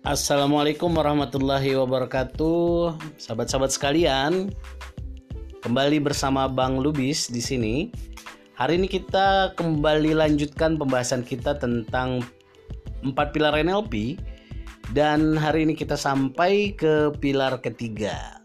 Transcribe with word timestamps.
Assalamualaikum 0.00 0.96
warahmatullahi 0.96 1.76
wabarakatuh, 1.76 2.96
sahabat-sahabat 3.20 3.68
sekalian. 3.68 4.48
Kembali 5.60 6.00
bersama 6.00 6.48
Bang 6.48 6.80
Lubis 6.80 7.28
di 7.28 7.44
sini. 7.44 7.92
Hari 8.56 8.80
ini 8.80 8.88
kita 8.88 9.52
kembali 9.60 10.16
lanjutkan 10.16 10.80
pembahasan 10.80 11.20
kita 11.20 11.60
tentang 11.60 12.24
empat 13.04 13.36
pilar 13.36 13.52
NLP 13.60 14.16
dan 14.96 15.36
hari 15.36 15.68
ini 15.68 15.76
kita 15.76 16.00
sampai 16.00 16.72
ke 16.72 17.12
pilar 17.20 17.60
ketiga. 17.60 18.40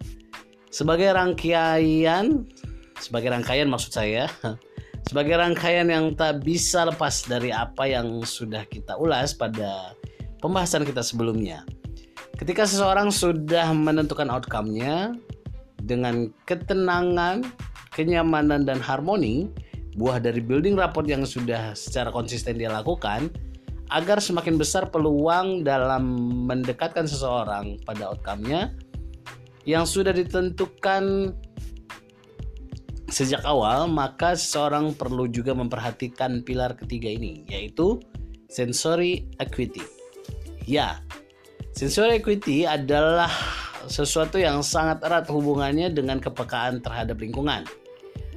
Sebagai 0.76 1.08
rangkaian, 1.16 2.44
sebagai 3.00 3.32
rangkaian 3.32 3.72
maksud 3.72 3.96
saya, 3.96 4.28
sebagai 5.08 5.40
rangkaian 5.40 5.88
yang 5.88 6.20
tak 6.20 6.44
bisa 6.44 6.84
lepas 6.84 7.24
dari 7.24 7.56
apa 7.56 7.88
yang 7.88 8.28
sudah 8.28 8.68
kita 8.68 9.00
ulas 9.00 9.32
pada 9.32 9.96
pembahasan 10.46 10.86
kita 10.86 11.02
sebelumnya. 11.02 11.66
Ketika 12.38 12.70
seseorang 12.70 13.10
sudah 13.10 13.74
menentukan 13.74 14.30
outcome-nya 14.30 15.18
dengan 15.82 16.30
ketenangan, 16.46 17.42
kenyamanan 17.90 18.62
dan 18.62 18.78
harmoni, 18.78 19.50
buah 19.98 20.22
dari 20.22 20.46
building 20.46 20.78
rapport 20.78 21.10
yang 21.10 21.26
sudah 21.26 21.74
secara 21.74 22.14
konsisten 22.14 22.62
dia 22.62 22.70
lakukan, 22.70 23.34
agar 23.90 24.22
semakin 24.22 24.62
besar 24.62 24.94
peluang 24.94 25.66
dalam 25.66 26.06
mendekatkan 26.46 27.10
seseorang 27.10 27.82
pada 27.82 28.14
outcome-nya 28.14 28.70
yang 29.66 29.90
sudah 29.90 30.14
ditentukan 30.14 31.34
sejak 33.10 33.42
awal, 33.48 33.88
maka 33.90 34.38
seseorang 34.38 34.94
perlu 34.94 35.26
juga 35.26 35.56
memperhatikan 35.58 36.46
pilar 36.46 36.78
ketiga 36.78 37.10
ini, 37.10 37.48
yaitu 37.50 37.98
sensory 38.52 39.26
acuity. 39.40 39.95
Ya, 40.66 40.98
sensory 41.78 42.18
equity 42.18 42.66
adalah 42.66 43.30
sesuatu 43.86 44.42
yang 44.42 44.66
sangat 44.66 45.06
erat 45.06 45.30
hubungannya 45.30 45.94
dengan 45.94 46.18
kepekaan 46.18 46.82
terhadap 46.82 47.22
lingkungan. 47.22 47.70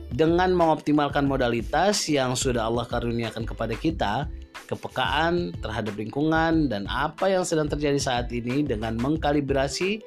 Dengan 0.09 0.53
mengoptimalkan 0.57 1.25
modalitas 1.25 2.05
yang 2.09 2.37
sudah 2.37 2.69
Allah 2.69 2.85
karuniakan 2.89 3.45
kepada 3.48 3.73
kita, 3.77 4.29
kepekaan 4.69 5.57
terhadap 5.61 5.97
lingkungan 5.97 6.69
dan 6.69 6.85
apa 6.89 7.33
yang 7.33 7.45
sedang 7.48 7.69
terjadi 7.69 7.97
saat 7.97 8.29
ini 8.29 8.65
dengan 8.65 8.97
mengkalibrasi 9.01 10.01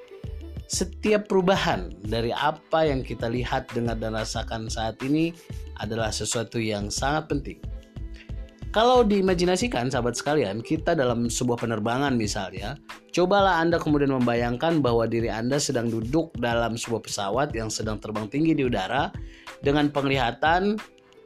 setiap 0.70 1.26
perubahan 1.28 1.92
dari 2.06 2.30
apa 2.32 2.86
yang 2.86 3.02
kita 3.02 3.28
lihat, 3.28 3.70
dengar 3.74 3.98
dan 3.98 4.14
rasakan 4.14 4.70
saat 4.70 5.02
ini 5.04 5.34
adalah 5.82 6.14
sesuatu 6.14 6.62
yang 6.62 6.88
sangat 6.94 7.28
penting. 7.28 7.71
Kalau 8.72 9.04
diimajinasikan 9.04 9.92
sahabat 9.92 10.16
sekalian, 10.16 10.64
kita 10.64 10.96
dalam 10.96 11.28
sebuah 11.28 11.60
penerbangan 11.60 12.16
misalnya, 12.16 12.80
cobalah 13.12 13.60
Anda 13.60 13.76
kemudian 13.76 14.16
membayangkan 14.16 14.80
bahwa 14.80 15.04
diri 15.12 15.28
Anda 15.28 15.60
sedang 15.60 15.92
duduk 15.92 16.32
dalam 16.40 16.80
sebuah 16.80 17.04
pesawat 17.04 17.52
yang 17.52 17.68
sedang 17.68 18.00
terbang 18.00 18.32
tinggi 18.32 18.56
di 18.56 18.64
udara. 18.64 19.12
Dengan 19.60 19.92
penglihatan 19.92 20.80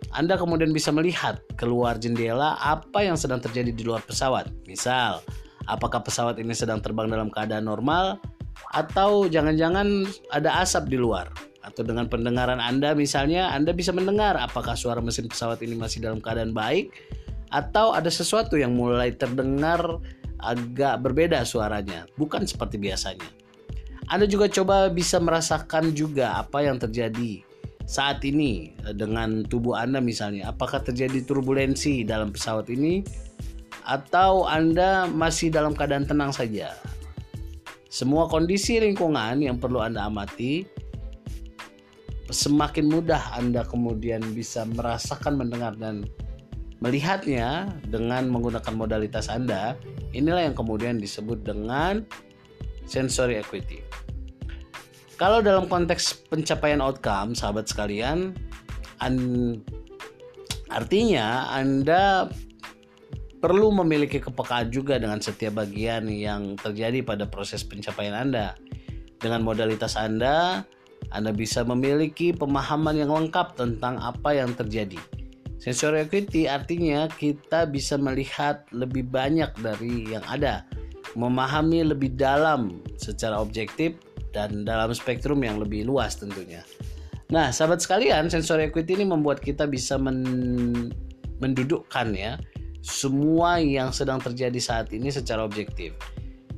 Anda 0.09 0.41
kemudian 0.41 0.73
bisa 0.73 0.89
melihat 0.89 1.37
keluar 1.53 2.01
jendela 2.01 2.57
apa 2.57 3.05
yang 3.05 3.13
sedang 3.13 3.37
terjadi 3.37 3.69
di 3.69 3.83
luar 3.85 4.01
pesawat. 4.01 4.49
Misal, 4.65 5.21
apakah 5.69 6.01
pesawat 6.01 6.41
ini 6.41 6.57
sedang 6.57 6.81
terbang 6.81 7.13
dalam 7.13 7.29
keadaan 7.29 7.69
normal? 7.69 8.17
Atau 8.73 9.29
jangan-jangan 9.29 10.09
ada 10.33 10.65
asap 10.65 10.89
di 10.89 10.97
luar? 10.97 11.29
Atau 11.61 11.85
dengan 11.85 12.09
pendengaran 12.09 12.57
Anda 12.57 12.97
misalnya 12.97 13.53
Anda 13.53 13.69
bisa 13.69 13.93
mendengar 13.93 14.33
apakah 14.33 14.73
suara 14.73 14.97
mesin 14.97 15.29
pesawat 15.29 15.61
ini 15.61 15.77
masih 15.77 16.01
dalam 16.01 16.17
keadaan 16.25 16.49
baik 16.49 16.89
atau 17.53 17.93
ada 17.93 18.09
sesuatu 18.09 18.57
yang 18.57 18.73
mulai 18.73 19.13
terdengar 19.13 19.81
agak 20.41 21.01
berbeda 21.01 21.41
suaranya, 21.47 22.05
bukan 22.19 22.45
seperti 22.45 22.77
biasanya. 22.77 23.27
Anda 24.05 24.29
juga 24.29 24.45
coba 24.45 24.93
bisa 24.93 25.17
merasakan 25.17 25.97
juga 25.97 26.37
apa 26.37 26.61
yang 26.61 26.77
terjadi 26.77 27.41
saat 27.89 28.21
ini 28.21 28.73
dengan 28.93 29.41
tubuh 29.45 29.73
Anda 29.73 29.97
misalnya. 29.97 30.53
Apakah 30.53 30.85
terjadi 30.85 31.25
turbulensi 31.25 32.05
dalam 32.05 32.29
pesawat 32.29 32.69
ini 32.69 33.01
atau 33.85 34.45
Anda 34.45 35.09
masih 35.09 35.49
dalam 35.49 35.73
keadaan 35.73 36.05
tenang 36.05 36.29
saja? 36.29 36.73
Semua 37.89 38.29
kondisi 38.29 38.77
lingkungan 38.77 39.41
yang 39.41 39.57
perlu 39.57 39.81
Anda 39.81 40.05
amati 40.05 40.67
semakin 42.29 42.89
mudah 42.89 43.37
Anda 43.37 43.65
kemudian 43.65 44.21
bisa 44.33 44.65
merasakan, 44.65 45.37
mendengar 45.37 45.77
dan 45.77 46.05
melihatnya 46.85 47.73
dengan 47.89 48.29
menggunakan 48.29 48.69
modalitas 48.77 49.25
Anda, 49.25 49.73
inilah 50.13 50.45
yang 50.45 50.53
kemudian 50.53 51.01
disebut 51.01 51.41
dengan 51.41 52.05
sensory 52.85 53.41
equity. 53.41 53.81
Kalau 55.17 55.41
dalam 55.41 55.65
konteks 55.65 56.29
pencapaian 56.29 56.85
outcome, 56.85 57.33
sahabat 57.33 57.65
sekalian, 57.65 58.37
an, 59.01 59.15
artinya 60.69 61.49
Anda 61.49 62.29
perlu 63.41 63.73
memiliki 63.81 64.21
kepekaan 64.21 64.69
juga 64.69 65.01
dengan 65.01 65.17
setiap 65.17 65.65
bagian 65.65 66.05
yang 66.05 66.53
terjadi 66.61 67.01
pada 67.01 67.25
proses 67.25 67.65
pencapaian 67.65 68.13
Anda. 68.13 68.53
Dengan 69.17 69.41
modalitas 69.41 69.97
Anda, 69.97 70.61
Anda 71.09 71.33
bisa 71.33 71.65
memiliki 71.65 72.29
pemahaman 72.29 72.93
yang 72.93 73.09
lengkap 73.09 73.57
tentang 73.57 73.97
apa 73.97 74.37
yang 74.37 74.53
terjadi 74.53 75.01
Sensory 75.59 76.03
acuity 76.03 76.51
artinya 76.51 77.07
kita 77.07 77.65
bisa 77.65 77.95
melihat 77.95 78.67
lebih 78.75 79.07
banyak 79.07 79.49
dari 79.63 80.11
yang 80.11 80.23
ada, 80.27 80.67
memahami 81.15 81.87
lebih 81.87 82.13
dalam 82.19 82.83
secara 82.99 83.39
objektif 83.39 83.95
dan 84.35 84.67
dalam 84.67 84.91
spektrum 84.91 85.39
yang 85.41 85.57
lebih 85.57 85.87
luas 85.87 86.19
tentunya. 86.19 86.59
Nah, 87.31 87.49
sahabat 87.49 87.81
sekalian, 87.81 88.29
sensory 88.29 88.69
equity 88.69 88.99
ini 88.99 89.07
membuat 89.07 89.41
kita 89.41 89.65
bisa 89.65 89.97
men 89.97 90.91
mendudukkan 91.35 92.15
ya 92.15 92.39
semua 92.85 93.57
yang 93.57 93.89
sedang 93.89 94.21
terjadi 94.21 94.59
saat 94.61 94.93
ini 94.93 95.09
secara 95.09 95.41
objektif. 95.41 95.97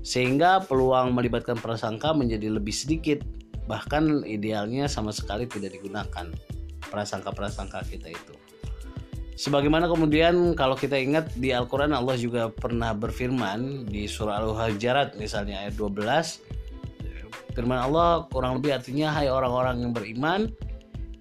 Sehingga 0.04 0.60
peluang 0.64 1.16
melibatkan 1.16 1.56
prasangka 1.56 2.12
menjadi 2.12 2.52
lebih 2.52 2.76
sedikit, 2.76 3.24
bahkan 3.68 4.28
idealnya 4.28 4.92
sama 4.92 5.16
sekali 5.16 5.48
tidak 5.48 5.80
digunakan 5.80 6.28
prasangka-prasangka 6.92 7.88
kita 7.88 8.12
itu. 8.12 8.36
Sebagaimana 9.38 9.86
kemudian 9.86 10.58
kalau 10.58 10.74
kita 10.74 10.98
ingat 10.98 11.30
di 11.38 11.54
Al-Quran 11.54 11.94
Allah 11.94 12.18
juga 12.18 12.50
pernah 12.50 12.98
berfirman 12.98 13.86
di 13.86 14.10
surah 14.10 14.42
Al-Hujarat 14.42 15.14
misalnya 15.22 15.62
ayat 15.62 15.78
12 15.78 17.54
Firman 17.54 17.78
Allah 17.78 18.26
kurang 18.34 18.58
lebih 18.58 18.74
artinya 18.74 19.14
Hai 19.14 19.30
orang-orang 19.30 19.86
yang 19.86 19.94
beriman 19.94 20.50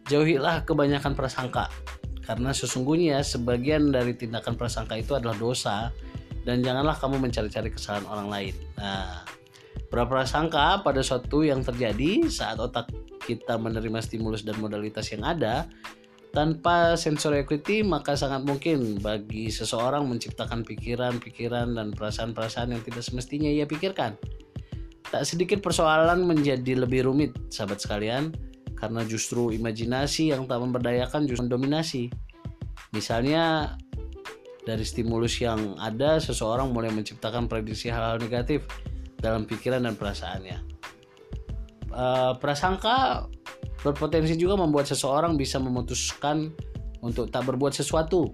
Jauhilah 0.08 0.64
kebanyakan 0.64 1.12
prasangka 1.12 1.68
Karena 2.24 2.56
sesungguhnya 2.56 3.20
sebagian 3.20 3.92
dari 3.92 4.16
tindakan 4.16 4.56
prasangka 4.56 4.96
itu 4.96 5.12
adalah 5.12 5.36
dosa 5.36 5.92
Dan 6.40 6.64
janganlah 6.64 6.96
kamu 6.96 7.20
mencari-cari 7.20 7.68
kesalahan 7.68 8.08
orang 8.08 8.28
lain. 8.32 8.54
Nah 8.80 9.28
berprasangka 9.86 10.82
pada 10.82 11.00
suatu 11.00 11.46
yang 11.46 11.62
terjadi 11.62 12.26
saat 12.26 12.58
otak 12.58 12.90
kita 13.22 13.58
menerima 13.58 13.98
stimulus 14.02 14.42
dan 14.46 14.58
modalitas 14.58 15.10
yang 15.10 15.22
ada 15.26 15.66
tanpa 16.36 17.00
sensor 17.00 17.32
equity 17.32 17.80
maka 17.80 18.12
sangat 18.12 18.44
mungkin 18.44 19.00
bagi 19.00 19.48
seseorang 19.48 20.04
menciptakan 20.04 20.68
pikiran-pikiran 20.68 21.80
dan 21.80 21.96
perasaan-perasaan 21.96 22.76
yang 22.76 22.82
tidak 22.84 23.00
semestinya 23.00 23.48
ia 23.48 23.64
pikirkan. 23.64 24.20
Tak 25.08 25.24
sedikit 25.24 25.64
persoalan 25.64 26.28
menjadi 26.28 26.84
lebih 26.84 27.08
rumit, 27.08 27.32
sahabat 27.48 27.80
sekalian, 27.80 28.36
karena 28.76 29.00
justru 29.08 29.48
imajinasi 29.48 30.36
yang 30.36 30.44
tak 30.44 30.60
memberdayakan 30.60 31.24
justru 31.24 31.48
mendominasi. 31.48 32.12
Misalnya 32.92 33.72
dari 34.68 34.84
stimulus 34.84 35.40
yang 35.40 35.72
ada, 35.80 36.20
seseorang 36.20 36.68
mulai 36.68 36.92
menciptakan 36.92 37.48
prediksi 37.48 37.88
hal-hal 37.88 38.20
negatif 38.20 38.68
dalam 39.16 39.48
pikiran 39.48 39.88
dan 39.88 39.96
perasaannya. 39.96 40.58
Uh, 41.96 42.36
prasangka 42.36 43.24
berpotensi 43.84 44.36
juga 44.36 44.56
membuat 44.60 44.88
seseorang 44.88 45.36
bisa 45.36 45.60
memutuskan 45.60 46.52
untuk 47.04 47.28
tak 47.28 47.44
berbuat 47.48 47.76
sesuatu 47.76 48.32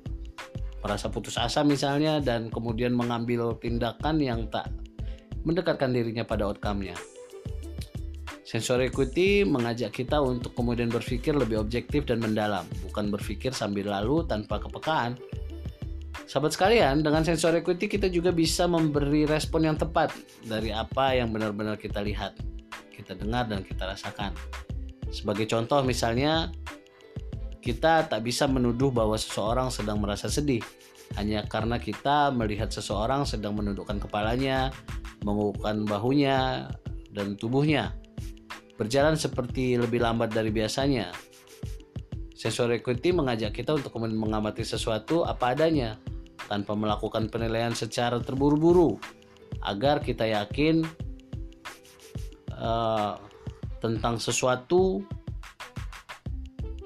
merasa 0.82 1.06
putus 1.08 1.38
asa 1.38 1.62
misalnya 1.62 2.18
dan 2.18 2.50
kemudian 2.50 2.90
mengambil 2.92 3.54
tindakan 3.62 4.18
yang 4.18 4.50
tak 4.50 4.68
mendekatkan 5.46 5.94
dirinya 5.94 6.26
pada 6.26 6.50
outcome-nya. 6.50 6.98
Sensor 8.42 8.84
equity 8.84 9.48
mengajak 9.48 9.96
kita 9.96 10.20
untuk 10.20 10.52
kemudian 10.52 10.92
berpikir 10.92 11.32
lebih 11.32 11.56
objektif 11.56 12.04
dan 12.04 12.20
mendalam, 12.20 12.68
bukan 12.84 13.08
berpikir 13.08 13.54
sambil 13.54 13.88
lalu 13.88 14.26
tanpa 14.28 14.60
kepekaan. 14.60 15.16
Sahabat 16.28 16.52
sekalian, 16.52 17.00
dengan 17.00 17.24
sensor 17.24 17.56
equity 17.56 17.88
kita 17.88 18.12
juga 18.12 18.28
bisa 18.28 18.68
memberi 18.68 19.24
respon 19.24 19.64
yang 19.72 19.80
tepat 19.80 20.12
dari 20.44 20.68
apa 20.68 21.16
yang 21.16 21.32
benar-benar 21.32 21.80
kita 21.80 22.04
lihat, 22.04 22.36
kita 22.92 23.16
dengar 23.16 23.48
dan 23.48 23.64
kita 23.64 23.88
rasakan. 23.88 24.36
Sebagai 25.12 25.44
contoh 25.44 25.84
misalnya 25.84 26.48
kita 27.62 28.08
tak 28.10 28.24
bisa 28.24 28.48
menuduh 28.50 28.90
bahwa 28.90 29.14
seseorang 29.14 29.70
sedang 29.70 30.02
merasa 30.02 30.26
sedih 30.26 30.64
hanya 31.14 31.44
karena 31.44 31.76
kita 31.76 32.32
melihat 32.32 32.72
seseorang 32.72 33.28
sedang 33.28 33.54
menundukkan 33.54 34.00
kepalanya 34.00 34.72
mengukuhkan 35.22 35.84
bahunya 35.84 36.66
dan 37.12 37.36
tubuhnya. 37.36 37.94
Berjalan 38.80 39.14
seperti 39.14 39.76
lebih 39.78 40.02
lambat 40.02 40.32
dari 40.32 40.48
biasanya. 40.48 41.12
Sensor 42.34 42.74
equity 42.74 43.14
mengajak 43.14 43.54
kita 43.54 43.78
untuk 43.78 43.94
mengamati 44.02 44.66
sesuatu 44.66 45.22
apa 45.22 45.54
adanya 45.54 45.94
tanpa 46.50 46.74
melakukan 46.74 47.30
penilaian 47.30 47.70
secara 47.70 48.18
terburu-buru 48.18 48.98
agar 49.62 50.02
kita 50.02 50.26
yakin 50.26 50.82
uh, 52.58 53.14
tentang 53.82 54.22
sesuatu 54.22 55.02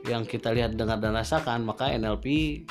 yang 0.09 0.25
kita 0.25 0.55
lihat, 0.57 0.81
dengar 0.81 0.97
dan 0.97 1.13
rasakan, 1.13 1.69
maka 1.69 1.93
NLP 1.93 2.65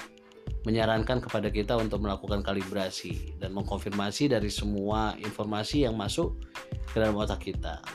menyarankan 0.65 1.21
kepada 1.21 1.53
kita 1.53 1.77
untuk 1.77 2.01
melakukan 2.01 2.41
kalibrasi 2.41 3.37
dan 3.37 3.53
mengkonfirmasi 3.53 4.33
dari 4.33 4.49
semua 4.49 5.13
informasi 5.21 5.85
yang 5.85 5.93
masuk 5.93 6.41
ke 6.89 6.97
dalam 6.97 7.13
otak 7.21 7.45
kita 7.45 7.85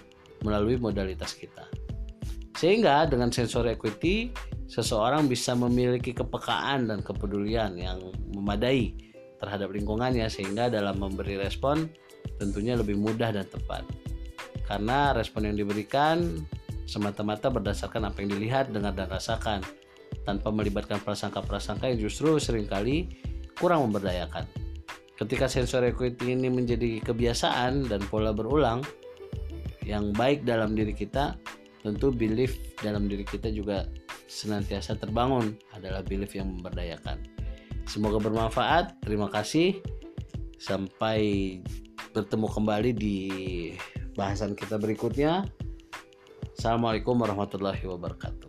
melalui 0.47 0.79
modalitas 0.79 1.35
kita. 1.35 1.67
Sehingga 2.55 3.11
dengan 3.11 3.35
sensor 3.35 3.67
equity, 3.67 4.31
seseorang 4.71 5.27
bisa 5.27 5.57
memiliki 5.59 6.15
kepekaan 6.15 6.87
dan 6.87 7.03
kepedulian 7.03 7.75
yang 7.75 7.99
memadai 8.37 8.95
terhadap 9.41 9.73
lingkungannya 9.73 10.29
sehingga 10.29 10.69
dalam 10.71 11.01
memberi 11.01 11.41
respon 11.41 11.89
tentunya 12.39 12.77
lebih 12.77 13.01
mudah 13.01 13.33
dan 13.33 13.49
tepat. 13.49 13.83
Karena 14.71 15.11
respon 15.11 15.51
yang 15.51 15.59
diberikan 15.59 16.47
semata-mata 16.87 17.51
berdasarkan 17.51 18.07
apa 18.07 18.23
yang 18.23 18.39
dilihat, 18.39 18.71
dengar 18.71 18.95
dan 18.95 19.11
rasakan 19.11 19.67
tanpa 20.23 20.55
melibatkan 20.55 21.03
prasangka-prasangka 21.03 21.91
yang 21.91 22.07
justru 22.07 22.39
sering 22.39 22.71
kali 22.71 23.11
kurang 23.59 23.91
memberdayakan. 23.91 24.47
Ketika 25.19 25.51
sensor 25.51 25.83
equity 25.91 26.39
ini 26.39 26.47
menjadi 26.47 27.03
kebiasaan 27.03 27.91
dan 27.91 28.01
pola 28.07 28.31
berulang 28.31 28.87
yang 29.83 30.15
baik 30.15 30.47
dalam 30.47 30.79
diri 30.79 30.95
kita, 30.95 31.35
tentu 31.83 32.15
belief 32.15 32.55
dalam 32.79 33.11
diri 33.11 33.27
kita 33.27 33.51
juga 33.51 33.91
senantiasa 34.31 34.95
terbangun 34.97 35.59
adalah 35.75 36.07
belief 36.07 36.39
yang 36.39 36.47
memberdayakan. 36.47 37.21
Semoga 37.91 38.23
bermanfaat. 38.23 39.03
Terima 39.03 39.27
kasih. 39.27 39.83
Sampai 40.63 41.59
bertemu 42.15 42.47
kembali 42.47 42.91
di 42.95 43.19
bahasan 44.17 44.57
kita 44.57 44.81
berikutnya. 44.81 45.45
Assalamualaikum 46.57 47.17
warahmatullahi 47.21 47.85
wabarakatuh. 47.85 48.40